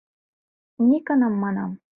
Никоным, 0.89 1.33
манам. 1.43 1.71